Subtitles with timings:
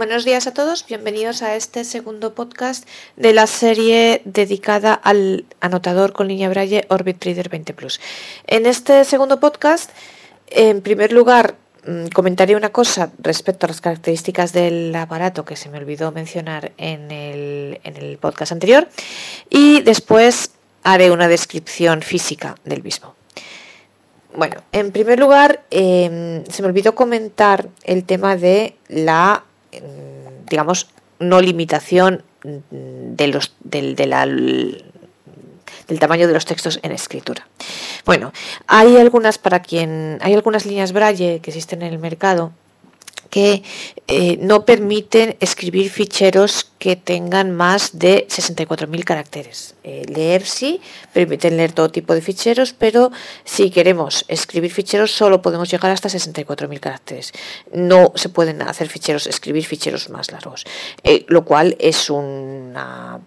[0.00, 6.14] Buenos días a todos, bienvenidos a este segundo podcast de la serie dedicada al anotador
[6.14, 8.00] con línea Braille Orbit Reader 20 Plus.
[8.46, 9.90] En este segundo podcast,
[10.48, 15.68] en primer lugar, mm, comentaré una cosa respecto a las características del aparato que se
[15.68, 18.88] me olvidó mencionar en el, en el podcast anterior
[19.50, 23.14] y después haré una descripción física del mismo.
[24.34, 29.44] Bueno, en primer lugar, em, se me olvidó comentar el tema de la
[30.48, 33.94] digamos, no limitación de los, del,
[35.98, 37.46] tamaño de los textos en escritura.
[38.04, 38.32] Bueno,
[38.66, 42.52] hay algunas para quien hay algunas líneas Braille que existen en el mercado
[43.30, 43.62] que
[44.08, 49.74] eh, no permiten escribir ficheros que tengan más de 64.000 caracteres.
[49.84, 50.80] Eh, leer sí,
[51.12, 53.12] permiten leer todo tipo de ficheros, pero
[53.44, 57.32] si queremos escribir ficheros solo podemos llegar hasta 64.000 caracteres.
[57.72, 60.64] No se pueden hacer ficheros, escribir ficheros más largos,
[61.04, 63.20] eh, lo cual es una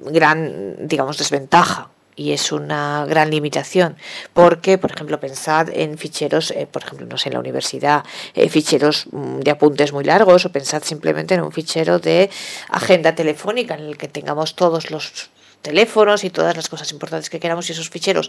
[0.00, 3.96] gran, digamos, desventaja y es una gran limitación
[4.34, 8.48] porque, por ejemplo, pensad en ficheros, eh, por ejemplo, no sé, en la universidad, eh,
[8.48, 12.28] ficheros mm, de apuntes muy largos o pensad simplemente en un fichero de
[12.70, 15.30] agenda telefónica en el que tengamos todos los
[15.62, 18.28] teléfonos y todas las cosas importantes que queramos y esos ficheros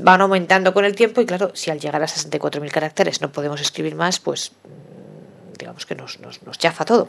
[0.00, 3.60] van aumentando con el tiempo y claro, si al llegar a 64.000 caracteres no podemos
[3.62, 7.08] escribir más, pues mm, digamos que nos, nos, nos chafa todo.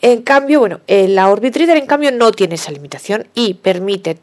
[0.00, 4.20] En cambio, bueno, la Orbit Reader en cambio no tiene esa limitación y permite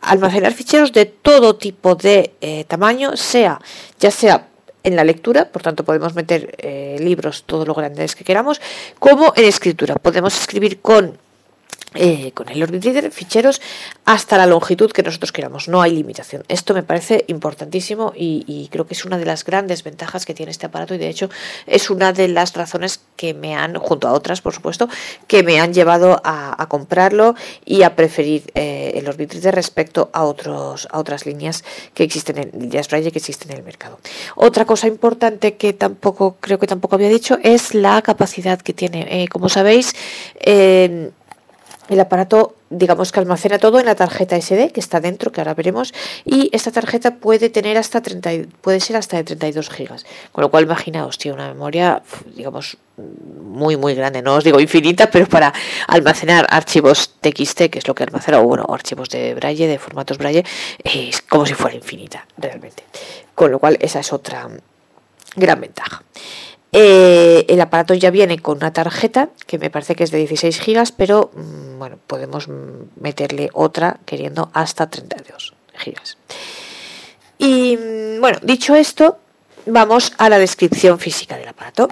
[0.00, 3.60] almacenar ficheros de todo tipo de eh, tamaño, sea
[3.98, 4.46] ya sea
[4.82, 8.60] en la lectura, por tanto podemos meter eh, libros todo lo grandes que queramos,
[8.98, 9.94] como en escritura.
[9.96, 11.18] Podemos escribir con
[11.94, 13.60] eh, con el Reader ficheros
[14.04, 15.66] hasta la longitud que nosotros queramos.
[15.66, 16.44] No hay limitación.
[16.46, 20.52] Esto me parece importantísimo y, creo que es una de las grandes ventajas que tiene
[20.52, 21.30] este aparato y de hecho
[21.66, 24.88] es una de las razones que me han, junto a otras por supuesto,
[25.26, 30.24] que me han llevado a, comprarlo y a preferir eh, el Orbit Reader respecto a,
[30.24, 31.64] otros, a otras líneas
[31.94, 33.98] que existen en líneas que existen en el mercado.
[34.36, 39.06] Otra cosa importante que tampoco creo que tampoco había dicho es la capacidad que tiene.
[39.10, 39.94] Eh, como sabéis,
[41.90, 45.54] el aparato, digamos que almacena todo en la tarjeta SD que está dentro, que ahora
[45.54, 45.92] veremos,
[46.24, 48.30] y esta tarjeta puede tener hasta 30,
[48.60, 52.02] puede ser hasta de 32 gigas, con lo cual imaginaos, tiene una memoria,
[52.36, 55.52] digamos, muy muy grande, no os digo infinita, pero para
[55.88, 60.16] almacenar archivos TXT, que es lo que almacena, o bueno, archivos de Braille, de formatos
[60.16, 60.44] Braille,
[60.84, 62.84] es como si fuera infinita, realmente.
[63.34, 64.48] Con lo cual esa es otra
[65.34, 66.02] gran ventaja.
[66.72, 70.60] Eh, el aparato ya viene con una tarjeta que me parece que es de 16
[70.60, 72.46] gigas, pero mm, bueno, podemos
[73.00, 76.18] meterle otra queriendo hasta 32 gigas.
[77.38, 79.18] Y mm, bueno, dicho esto,
[79.64, 81.88] vamos a la descripción física del aparato.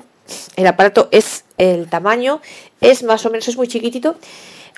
[0.56, 2.43] El aparato es el tamaño,
[2.82, 4.16] es más o menos, es muy chiquitito,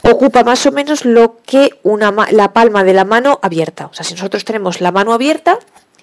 [0.05, 3.87] ocupa más o menos lo que una, la palma de la mano abierta.
[3.87, 5.59] O sea, si nosotros tenemos la mano abierta,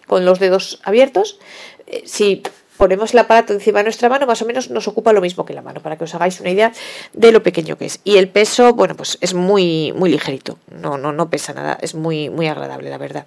[0.06, 1.40] con los dedos abiertos,
[1.85, 2.44] eh, si
[2.77, 5.53] ponemos el aparato encima de nuestra mano, más o menos nos ocupa lo mismo que
[5.53, 6.71] la mano, para que os hagáis una idea
[7.13, 7.99] de lo pequeño que es.
[8.03, 11.95] Y el peso, bueno, pues es muy, muy ligerito, no, no, no pesa nada, es
[11.95, 13.25] muy, muy agradable, la verdad.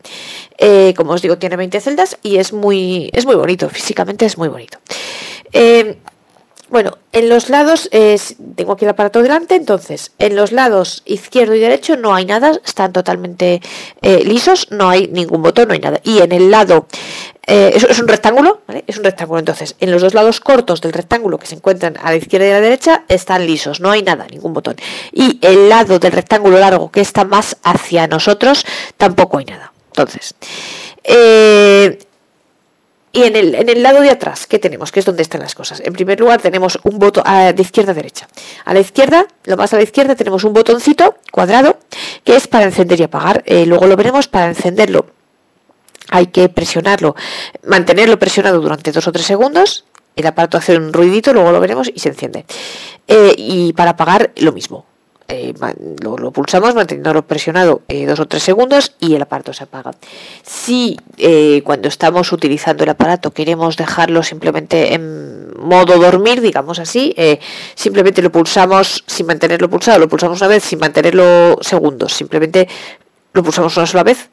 [0.58, 4.38] Eh, como os digo, tiene 20 celdas y es muy, es muy bonito, físicamente es
[4.38, 4.78] muy bonito.
[5.52, 5.98] Eh,
[6.70, 7.90] bueno, en los lados,
[8.54, 12.52] tengo aquí el aparato delante, entonces en los lados izquierdo y derecho no hay nada,
[12.64, 13.60] están totalmente
[14.02, 16.00] eh, lisos, no hay ningún botón, no hay nada.
[16.04, 16.86] Y en el lado,
[17.50, 18.84] eh, es, un rectángulo, ¿vale?
[18.86, 22.10] Es un rectángulo, entonces en los dos lados cortos del rectángulo que se encuentran a
[22.10, 24.76] la izquierda y a la derecha están lisos, no hay nada, ningún botón.
[25.10, 28.64] Y el lado del rectángulo largo que está más hacia nosotros,
[28.96, 29.72] tampoco hay nada.
[29.88, 30.36] Entonces,
[31.02, 31.98] eh,
[33.12, 34.92] y en el, en el, lado de atrás, ¿qué tenemos?
[34.92, 35.80] Que es donde están las cosas.
[35.80, 38.28] En primer lugar, tenemos un botón de izquierda a derecha.
[38.64, 41.80] A la izquierda, lo más a la izquierda, tenemos un botoncito cuadrado
[42.22, 43.42] que es para encender y apagar.
[43.46, 45.19] Eh, luego lo veremos para encenderlo.
[46.10, 47.14] Hay que presionarlo,
[47.66, 49.84] mantenerlo presionado durante dos o tres segundos.
[50.16, 52.44] El aparato hace un ruidito, luego lo veremos y se enciende.
[53.06, 54.84] Eh, y para apagar, lo mismo.
[55.32, 55.54] Eh,
[56.02, 59.92] lo, pulsamos manteniéndolo presionado eh, dos o tres segundos y el aparato se apaga.
[60.42, 67.14] Si eh, cuando estamos utilizando el aparato queremos dejarlo simplemente en modo dormir, digamos así,
[67.74, 72.66] simplemente lo pulsamos sin mantenerlo pulsado, lo pulsamos una vez sin mantenerlo segundos, simplemente
[73.32, 74.30] lo pulsamos una sola vez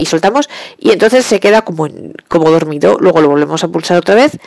[0.00, 0.48] y soltamos
[0.78, 1.86] y entonces se queda como,
[2.28, 4.38] como dormido, luego lo volvemos a pulsar otra vez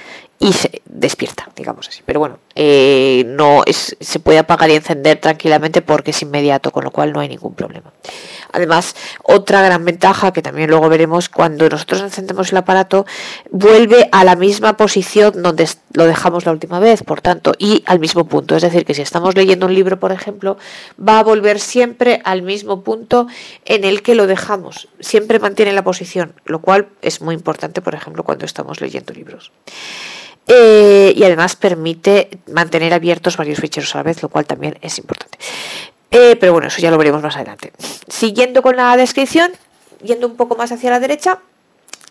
[0.44, 2.02] y se despierta, digamos así.
[2.06, 6.84] Pero bueno, eh, no es, se puede apagar y encender tranquilamente porque es inmediato, con
[6.84, 7.94] lo cual no hay ningún problema.
[8.52, 8.94] Además,
[9.24, 13.06] otra gran ventaja que también luego veremos, cuando nosotros encendemos el aparato,
[13.52, 18.00] vuelve a la misma posición donde lo dejamos la última vez, por tanto, y al
[18.00, 18.58] mismo punto.
[18.58, 20.58] Es decir, que si estamos leyendo un libro, por ejemplo,
[21.00, 23.28] va a volver siempre al mismo punto
[23.64, 24.90] en el que lo dejamos.
[25.00, 29.54] Siempre mantiene la posición, lo cual es muy importante, por ejemplo, cuando estamos leyendo libros.
[30.48, 34.98] Eh, y además permite mantener abiertos varios ficheros a la vez, lo cual también es
[34.98, 35.38] importante.
[36.12, 37.72] Eh, pero bueno, eso ya lo veremos más adelante.
[38.08, 39.52] Siguiendo con la descripción,
[40.04, 41.40] yendo un poco más hacia la derecha,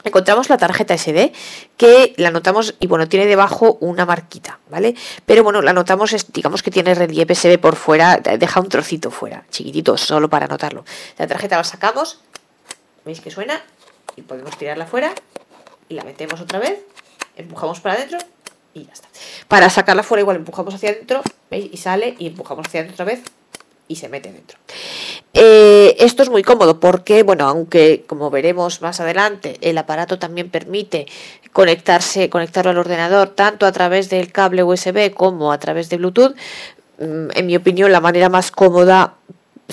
[0.03, 1.33] encontramos la tarjeta SD
[1.77, 4.95] que la notamos y bueno, tiene debajo una marquita, ¿vale?
[5.27, 9.11] Pero bueno, la notamos, digamos que tiene relieve, se ve por fuera, deja un trocito
[9.11, 10.85] fuera, chiquitito, solo para notarlo.
[11.19, 12.21] La tarjeta la sacamos,
[13.05, 13.63] veis que suena
[14.17, 15.13] y podemos tirarla fuera
[15.89, 16.81] y la metemos otra vez
[17.37, 18.19] empujamos para adentro
[18.75, 19.09] y ya está.
[19.49, 21.69] Para sacarla fuera igual empujamos hacia adentro, ¿veis?
[21.73, 23.23] Y sale y empujamos hacia adentro otra vez
[23.89, 24.59] y se mete dentro.
[25.35, 30.51] Eh, esto es muy cómodo porque, bueno, aunque como veremos más adelante, el aparato también
[30.51, 31.07] permite
[31.53, 36.35] conectarse, conectarlo al ordenador tanto a través del cable USB como a través de Bluetooth,
[36.99, 39.15] mm, en mi opinión, la manera más cómoda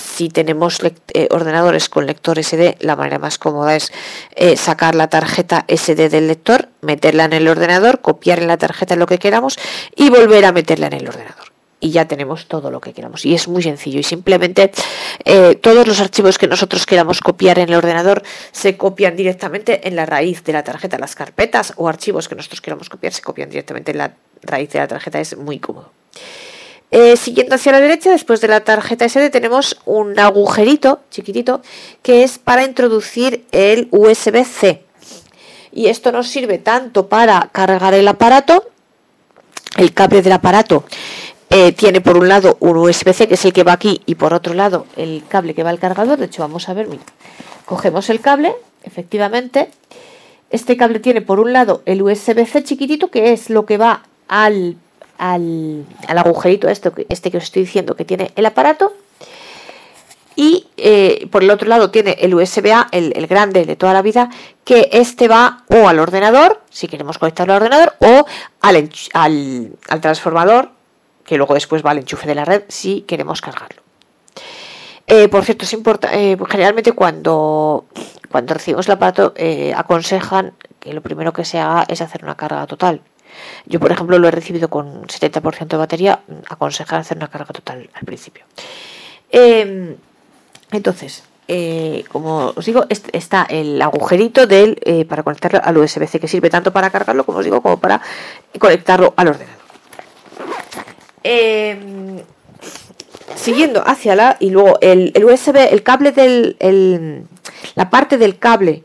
[0.00, 3.92] si tenemos eh, ordenadores con lector SD, la manera más cómoda es
[4.34, 8.96] eh, sacar la tarjeta SD del lector, meterla en el ordenador, copiar en la tarjeta
[8.96, 9.58] lo que queramos
[9.94, 11.50] y volver a meterla en el ordenador.
[11.82, 13.24] Y ya tenemos todo lo que queramos.
[13.24, 14.00] Y es muy sencillo.
[14.00, 14.70] Y simplemente
[15.24, 18.22] eh, todos los archivos que nosotros queramos copiar en el ordenador
[18.52, 20.98] se copian directamente en la raíz de la tarjeta.
[20.98, 24.78] Las carpetas o archivos que nosotros queramos copiar se copian directamente en la raíz de
[24.78, 25.20] la tarjeta.
[25.20, 25.90] Es muy cómodo.
[26.90, 31.62] Eh, siguiendo hacia la derecha, después de la tarjeta SD, tenemos un agujerito chiquitito
[32.02, 34.84] que es para introducir el USB-C.
[35.72, 38.70] Y esto nos sirve tanto para cargar el aparato,
[39.76, 40.84] el cable del aparato
[41.48, 44.34] eh, tiene por un lado un USB-C que es el que va aquí y por
[44.34, 46.18] otro lado el cable que va al cargador.
[46.18, 47.02] De hecho, vamos a ver, mira,
[47.66, 49.70] cogemos el cable, efectivamente.
[50.50, 54.76] Este cable tiene por un lado el USB-C chiquitito que es lo que va al
[55.20, 58.94] al, agujerito este, este que os estoy diciendo que tiene el aparato.
[60.34, 64.30] Y eh, por el otro lado tiene el USB-A, el, grande de toda la vida,
[64.64, 68.24] que este va o al ordenador, si queremos conectarlo al ordenador, o
[68.62, 70.70] al, al, transformador,
[71.24, 73.82] que luego después va al enchufe de la red, si queremos cargarlo.
[75.06, 77.84] Eh, por cierto, es importante, eh, generalmente cuando,
[78.30, 79.34] cuando recibimos el aparato
[79.76, 83.02] aconsejan que lo primero que se haga es hacer una carga total.
[83.66, 87.90] Yo, por ejemplo, lo he recibido con 70% de batería, aconsejar hacer una carga total
[87.94, 88.44] al principio.
[89.30, 89.96] Em,
[90.72, 96.28] entonces, eh, como os digo, está el agujerito del, eh, para conectarlo al USB-C, que
[96.28, 98.00] sirve tanto para cargarlo, como os digo, como para
[98.58, 99.60] conectarlo al ordenador.
[101.22, 102.22] Em,
[103.34, 107.26] siguiendo hacia la y luego el, USB, el cable del,
[107.74, 108.84] la parte del cable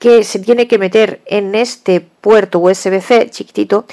[0.00, 3.84] que se tiene que meter en este puerto USB-C chiquitito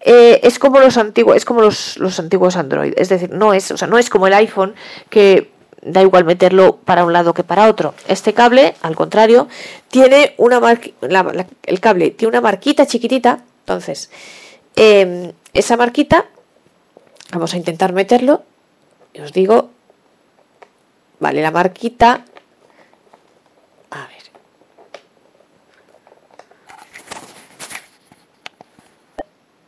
[0.00, 3.76] eh, es como los antiguos, es como los, antiguos Android, es decir, no es, o
[3.76, 4.74] sea, no es como el iPhone
[5.10, 5.52] que
[5.82, 7.94] da igual meterlo para un lado que para otro.
[8.08, 9.46] Este cable, al contrario,
[9.88, 10.60] tiene una
[11.62, 14.10] el cable tiene una marquita chiquitita, entonces
[14.74, 16.26] em, esa marquita
[17.30, 18.42] vamos a intentar meterlo.
[19.14, 19.70] Y os digo,
[21.20, 22.24] vale, la marquita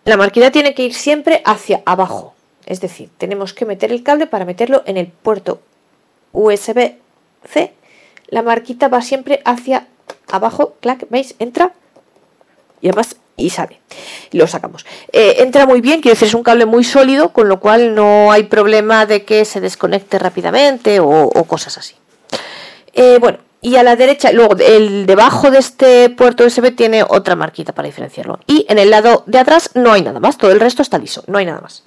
[0.05, 2.35] La marquita tiene que ir siempre hacia abajo.
[2.67, 5.61] Es decir, tenemos que meter el cable para meterlo en el puerto
[6.33, 7.73] USB-C.
[8.29, 9.87] La marquita va siempre hacia
[10.31, 10.75] abajo.
[10.81, 11.35] Clac, ¿veis?
[11.39, 11.73] Entra.
[12.81, 13.81] Y además, y sale.
[14.33, 14.85] Lo sacamos.
[15.13, 18.31] Eh, entra muy bien, quiero decir, es un cable muy sólido, con lo cual no
[18.31, 21.95] hay problema de que se desconecte rápidamente o, cosas así.
[22.93, 27.35] Eh, bueno, y a la derecha, luego el debajo de este puerto USB tiene otra
[27.35, 28.39] marquita para diferenciarlo.
[28.47, 31.25] Y en el lado de atrás no hay nada más, todo el resto está liso,
[31.29, 31.83] no hay nada más.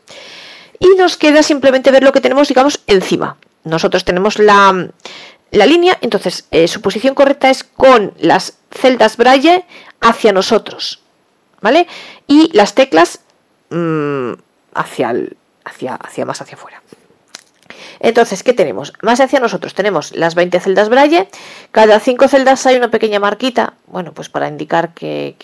[0.80, 3.38] Y nos queda simplemente ver lo que tenemos, digamos, encima.
[3.64, 4.90] Nosotros tenemos la,
[5.52, 9.64] línea, entonces eh, su posición correcta es con las celdas braille
[10.02, 11.04] hacia nosotros,
[11.62, 11.86] ¿vale?
[12.26, 13.20] Y las teclas
[13.70, 14.32] mm,
[14.74, 15.14] hacia,
[15.64, 16.82] hacia, hacia más hacia afuera.
[18.00, 18.94] Entonces, ¿qué tenemos?
[19.02, 21.28] Más hacia nosotros tenemos las 20 celdas Braille.
[21.72, 25.36] Cada 5 celdas hay una pequeña marquita, bueno, pues para indicar que,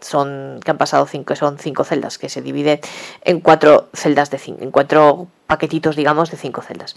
[0.00, 2.80] son, que han pasado 5, son 5 celdas, que se divide
[3.22, 6.94] en 4 celdas de 5, en 4 paquetitos, digamos, de 5 celdas.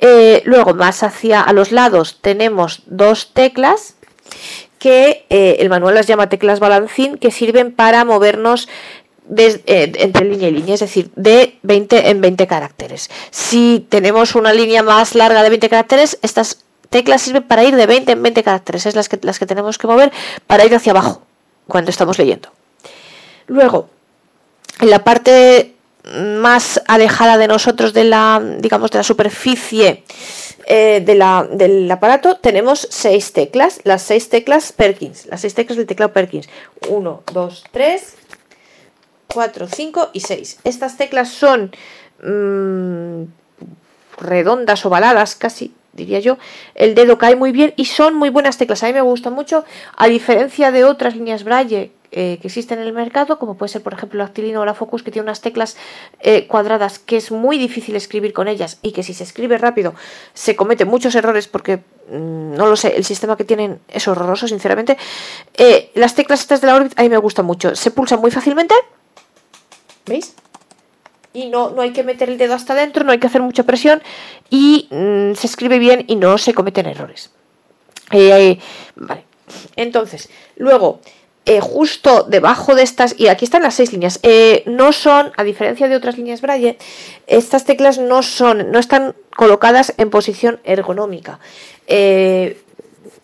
[0.00, 3.96] Eh, luego, más hacia a los lados tenemos dos teclas
[4.78, 8.68] que eh, el manual las llama teclas balancín, que sirven para movernos
[9.36, 13.10] eh, entre línea y línea, es decir, de 20 en 20 caracteres.
[13.30, 17.86] Si tenemos una línea más larga de 20 caracteres, estas teclas sirven para ir de
[17.86, 20.12] 20 en 20 caracteres, es las que, las que tenemos que mover
[20.46, 21.22] para ir hacia abajo
[21.66, 22.50] cuando estamos leyendo.
[23.46, 23.88] Luego,
[24.80, 25.74] en la parte
[26.12, 30.04] más alejada de nosotros de la, digamos, de la superficie
[30.66, 35.78] eh, de la, del aparato, tenemos seis teclas, las seis teclas Perkins, las seis teclas
[35.78, 36.48] del teclado Perkins.
[36.88, 38.14] 1, 2, 3,
[39.34, 40.60] 4, 5 y 6.
[40.64, 41.72] Estas teclas son
[42.22, 43.24] mmm,
[44.18, 46.38] redondas, ovaladas, casi diría yo.
[46.74, 48.82] El dedo cae muy bien y son muy buenas teclas.
[48.82, 49.64] A mí me gustan mucho,
[49.96, 53.82] a diferencia de otras líneas Braille eh, que existen en el mercado, como puede ser,
[53.82, 55.76] por ejemplo, la Actilino o la Focus, que tiene unas teclas
[56.20, 59.94] eh, cuadradas que es muy difícil escribir con ellas y que si se escribe rápido
[60.32, 64.46] se cometen muchos errores porque, mm, no lo sé, el sistema que tienen es horroroso,
[64.46, 64.96] sinceramente.
[65.54, 67.74] Eh, las teclas estas de la Orbit a mí me gustan mucho.
[67.74, 68.74] Se pulsan muy fácilmente
[70.06, 70.34] ¿Veis?
[71.32, 73.64] Y no, no hay que meter el dedo hasta adentro, no hay que hacer mucha
[73.64, 74.02] presión
[74.50, 77.30] y mm, se escribe bien y no se cometen errores.
[78.12, 78.58] Eh,
[78.94, 79.24] vale.
[79.76, 81.00] Entonces, luego,
[81.46, 85.44] eh, justo debajo de estas, y aquí están las seis líneas, eh, no son, a
[85.44, 86.78] diferencia de otras líneas Braille,
[87.26, 91.40] estas teclas no son, no están colocadas en posición ergonómica.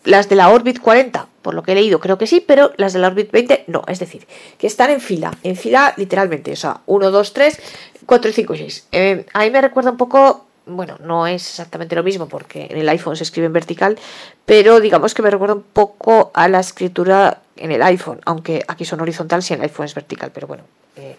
[0.03, 2.93] Las de la Orbit 40 por lo que he leído creo que sí, pero las
[2.93, 4.27] de la Orbit 20 no, es decir,
[4.57, 7.59] que están en fila, en fila literalmente, o sea, 1, 2, 3,
[8.05, 8.87] 4, 5, 6.
[9.33, 12.89] a mí me recuerda un poco, bueno, no es exactamente lo mismo porque en el
[12.89, 13.97] iPhone se escribe en vertical,
[14.45, 18.85] pero digamos que me recuerda un poco a la escritura en el iPhone, aunque aquí
[18.85, 20.63] son horizontales y en el iPhone es vertical, pero bueno.
[20.95, 21.15] Eh,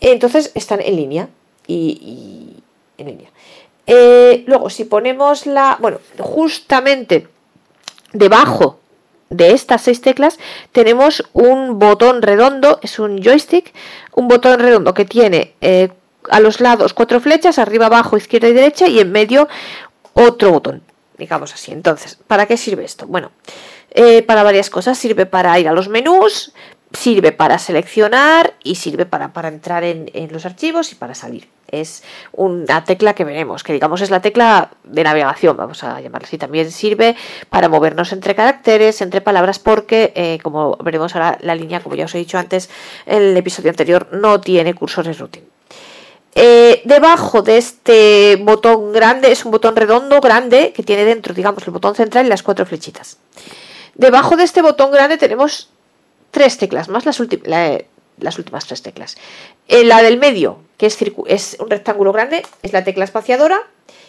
[0.00, 1.28] entonces están en línea
[1.66, 2.62] y,
[2.98, 3.30] en línea.
[3.86, 7.28] Eh, luego, si ponemos la, bueno, justamente
[8.18, 8.78] debajo
[9.30, 10.38] de estas seis teclas
[10.72, 13.72] tenemos un botón redondo, es un joystick,
[14.14, 15.90] un botón redondo que tiene eh,
[16.30, 19.48] a los lados cuatro flechas, arriba, abajo, izquierda y derecha, y en medio
[20.12, 20.82] otro botón,
[21.18, 21.72] digamos así.
[21.72, 23.06] Entonces, ¿para qué sirve esto?
[23.06, 23.30] Bueno,
[23.90, 24.98] eh, para varias cosas.
[24.98, 26.52] Sirve para ir a los menús,
[26.92, 31.48] sirve para seleccionar y sirve para, para entrar en, en los archivos y para salir
[31.68, 36.26] es una tecla que veremos, que digamos es la tecla de navegación, vamos a llamarla
[36.26, 36.38] así.
[36.38, 37.16] También sirve
[37.50, 42.04] para movernos entre caracteres, entre palabras, porque, eh, como veremos ahora, la línea, como ya
[42.04, 42.70] os he dicho antes
[43.06, 45.42] en el episodio anterior, no tiene cursores routing.
[46.38, 51.66] Eh, debajo de este botón grande, es un botón redondo grande que tiene dentro, digamos,
[51.66, 53.16] el botón central y las cuatro flechitas.
[53.94, 55.70] Debajo de este botón grande tenemos
[56.30, 57.18] tres teclas más, las,
[58.18, 59.16] las últimas tres teclas.
[59.68, 63.60] En la del medio, que es, es un rectángulo grande, es la tecla espaciadora.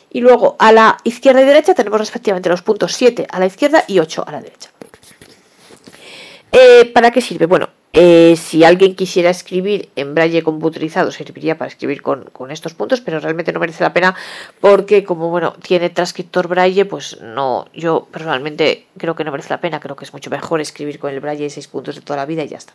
[0.09, 3.83] Y luego a la izquierda y derecha tenemos respectivamente los puntos 7 a la izquierda
[3.87, 4.69] y 8 a la derecha.
[6.51, 7.45] Eh, ¿Para qué sirve?
[7.45, 13.01] Bueno, eh, si alguien quisiera escribir en braille computerizado, serviría para escribir con, estos puntos,
[13.01, 14.13] pero realmente no merece la pena
[14.59, 19.61] porque como bueno, tiene transcriptor braille, pues no, yo personalmente creo que no merece la
[19.61, 22.17] pena, creo que es mucho mejor escribir con el braille de 6 puntos de toda
[22.17, 22.73] la vida y ya está.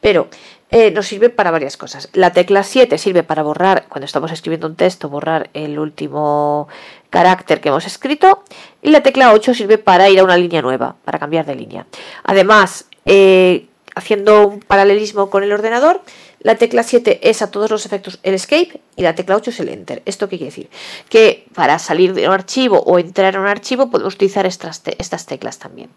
[0.00, 0.28] Pero
[0.70, 2.08] eh, nos sirve para varias cosas.
[2.14, 6.68] La tecla 7 sirve para borrar, cuando estamos escribiendo un texto, borrar el último
[7.10, 8.42] carácter que hemos escrito
[8.80, 11.86] y la tecla 8 sirve para ir a una línea nueva, para cambiar de línea.
[12.24, 16.00] Además, eh, haciendo un paralelismo con el ordenador,
[16.40, 19.60] la tecla 7 es a todos los efectos el escape y la tecla 8 es
[19.60, 20.02] el enter.
[20.06, 20.68] ¿Esto qué quiere decir?
[21.08, 25.26] Que para salir de un archivo o entrar en un archivo podemos utilizar estas, estas
[25.26, 25.90] teclas también.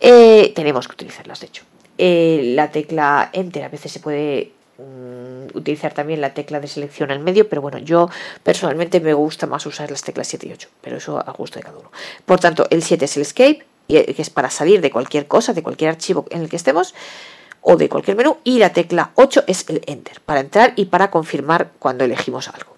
[0.00, 1.64] Eh, tenemos que utilizarlas, de hecho.
[1.96, 7.10] Eh, la tecla enter a veces se puede mm, utilizar también la tecla de selección
[7.10, 8.08] al medio, pero bueno, yo
[8.42, 11.64] personalmente me gusta más usar las teclas 7 y 8, pero eso a gusto de
[11.64, 11.90] cada uno.
[12.24, 15.62] Por tanto, el 7 es el escape, que es para salir de cualquier cosa, de
[15.62, 16.94] cualquier archivo en el que estemos,
[17.60, 21.10] o de cualquier menú, y la tecla 8 es el Enter, para entrar y para
[21.10, 22.76] confirmar cuando elegimos algo.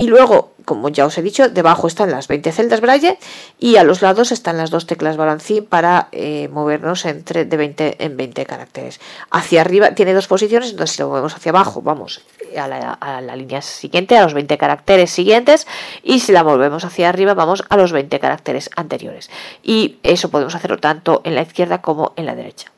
[0.00, 3.18] Y luego, como ya os he dicho, debajo están las 20 celdas Braille
[3.58, 8.02] y a los lados están las dos teclas balancín para eh, movernos entre de 20
[8.02, 8.98] en 20 caracteres.
[9.30, 12.22] Hacia arriba tiene dos posiciones, entonces si lo movemos hacia abajo, vamos
[12.56, 15.66] a la, a la, línea siguiente, a los 20 caracteres siguientes,
[16.02, 19.28] y si la volvemos hacia arriba, vamos a los 20 caracteres anteriores.
[19.62, 22.72] Y eso podemos hacerlo tanto en la izquierda como en la derecha.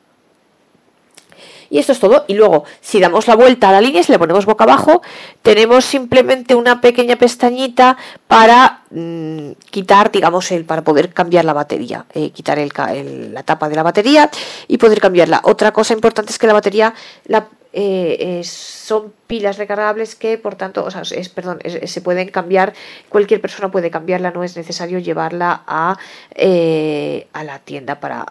[1.73, 2.23] Y esto es todo.
[2.27, 5.01] Y luego, si damos la vuelta a la línea, si le ponemos boca abajo,
[5.41, 12.05] tenemos simplemente una pequeña pestañita para mm, quitar, digamos, el, para poder cambiar la batería,
[12.13, 14.29] eh, quitar el, la tapa de la batería
[14.67, 15.41] y poder cambiarla.
[15.45, 16.93] Otra cosa importante es que la batería
[17.25, 22.73] la eh, son pilas recargables que, por tanto, o sea, es, perdón, se pueden cambiar,
[23.09, 25.97] cualquier persona puede cambiarla, no es necesario llevarla a,
[26.35, 28.25] eh, la tienda para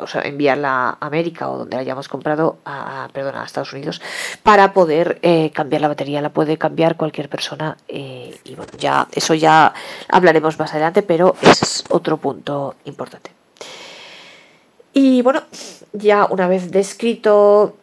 [0.00, 4.02] o sea, enviarla a América o donde la hayamos comprado, a, perdón, a Estados Unidos,
[4.42, 6.20] para poder eh, cambiar la batería.
[6.20, 9.72] La puede cambiar cualquier persona y bueno, ya eso ya
[10.08, 13.30] hablaremos más adelante, pero es otro punto importante.
[14.92, 15.44] Y bueno,
[15.92, 17.76] ya una vez descrito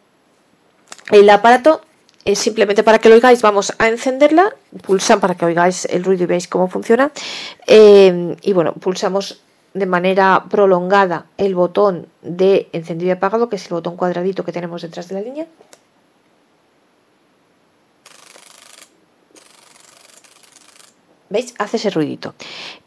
[1.12, 1.82] el aparato,
[2.26, 6.24] es simplemente para que lo oigáis, vamos a encenderla, pulsan para que oigáis el ruido
[6.24, 7.12] y veáis cómo funciona.
[7.66, 9.42] Eh, y bueno, pulsamos
[9.74, 14.52] de manera prolongada el botón de encendido y apagado, que es el botón cuadradito que
[14.52, 15.48] tenemos detrás de la línea.
[21.30, 21.54] ¿Veis?
[21.58, 22.34] Hace ese ruidito.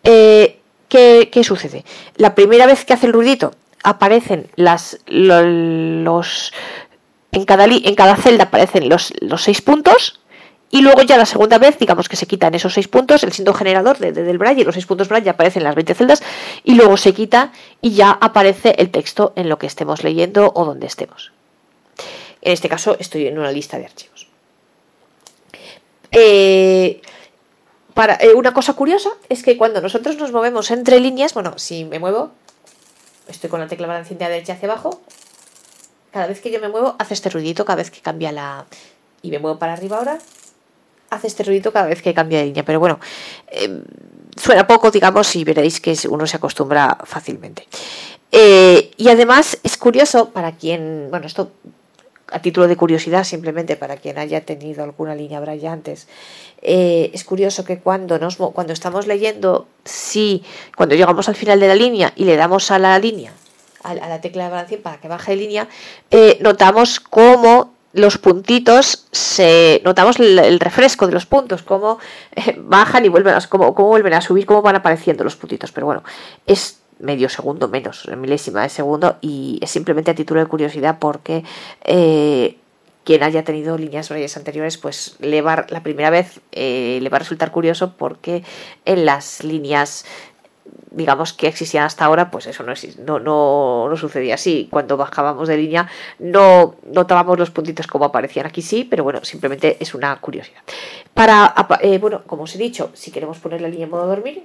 [0.03, 1.85] Eh, ¿qué, ¿qué, sucede?
[2.17, 6.53] La primera vez que hace el ruidito aparecen las, los,
[7.33, 10.21] en cada, en cada celda aparecen los, los seis puntos
[10.73, 13.57] y luego ya la segunda vez, digamos que se quitan esos seis puntos, el símbolo
[13.57, 16.23] generador de, del braille, los seis puntos braille aparecen en las 20 celdas
[16.63, 20.65] y luego se quita y ya aparece el texto en lo que estemos leyendo o
[20.65, 21.33] donde estemos.
[22.43, 24.29] En este caso estoy en una lista de archivos.
[26.13, 27.03] Eh,
[27.95, 31.85] para, eh, una cosa curiosa es que cuando nosotros nos movemos entre líneas, bueno, si
[31.85, 32.31] me muevo,
[33.29, 35.03] estoy con la tecla balancita de derecha hacia abajo,
[36.11, 38.67] cada vez que yo me muevo hace este ruidito cada vez que cambia la...
[39.23, 40.19] y me muevo para arriba ahora,
[41.11, 42.65] hace este ruidito cada vez que cambia de línea.
[42.65, 42.99] Pero bueno,
[43.49, 43.83] em,
[44.37, 47.67] suena poco, digamos, y veréis que uno se acostumbra fácilmente.
[48.33, 51.51] Eh, y además es curioso para quien, bueno, esto
[52.33, 56.07] a título de curiosidad, simplemente para quien haya tenido alguna línea braille antes,
[56.63, 60.45] eh, es curioso que cuando, nos, cuando estamos leyendo, si
[60.77, 63.33] cuando llegamos al final de la línea y le damos a la línea
[63.83, 65.69] a, la tecla de balancín para que baje de línea,
[66.11, 71.99] eh, notamos cómo los puntitos se notamos el, refresco de los puntos cómo
[72.37, 75.73] eh, bajan y vuelven a, cómo, vuelven a subir cómo van apareciendo los puntitos.
[75.73, 76.05] Pero bueno
[76.47, 81.43] es medio segundo menos milésima de segundo y es simplemente a título de curiosidad porque
[81.83, 82.59] eh,
[83.03, 87.21] quien haya tenido líneas brailles anteriores pues le va la primera vez le va a
[87.21, 88.45] resultar curioso porque
[88.85, 90.05] en las líneas
[90.91, 92.75] digamos que existían hasta ahora, pues eso no,
[93.21, 94.69] no, no, sucedía así.
[94.71, 99.77] Cuando bajábamos de línea no notábamos los puntitos como aparecían aquí sí, pero bueno, simplemente
[99.81, 100.61] es una curiosidad.
[101.15, 104.43] Para, eh, bueno, como os he dicho, si queremos poner la línea en modo dormir,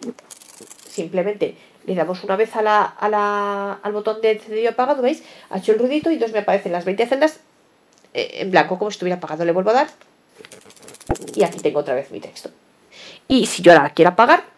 [0.88, 5.24] simplemente le damos una vez a la, al botón de encendido apagado, ¿veis?
[5.50, 7.40] Ha hecho el ruidito y entonces me aparecen las 20 celdas
[8.14, 9.46] eh, en blanco, como si estuviera apagado.
[9.46, 9.88] Le vuelvo a dar
[11.36, 12.50] y aquí tengo otra vez mi texto.
[13.28, 14.55] Y si yo ahora quiero apagar,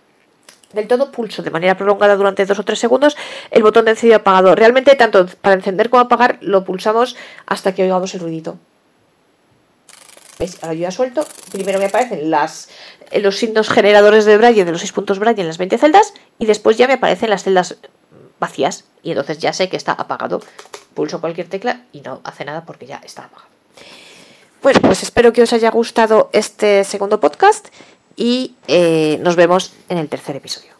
[0.73, 3.15] del todo, pulso de manera prolongada durante dos o tres segundos
[3.51, 4.55] el botón de encendido apagado.
[4.55, 8.57] Realmente, tanto para encender como apagar, lo pulsamos hasta que oigamos el ruidito.
[10.39, 10.57] ¿Veis?
[10.61, 11.25] Ahora yo ya suelto.
[11.51, 12.69] Primero me aparecen las,
[13.11, 16.45] los signos generadores de braille de los seis puntos braille en las 20 celdas y
[16.45, 17.77] después ya me aparecen las celdas
[18.39, 20.41] vacías y entonces ya sé que está apagado.
[20.93, 23.47] Pulso cualquier tecla y no hace nada porque ya está apagado.
[24.61, 27.67] Bueno, pues espero que os haya gustado este segundo podcast
[28.17, 30.76] y eh, nos vemos en el tercer episodio.